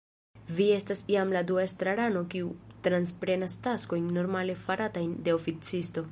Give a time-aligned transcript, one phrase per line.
[0.59, 2.49] Vi estas jam la dua estrarano, kiu
[2.87, 5.99] transprenas taskojn normale faratajn de oficisto.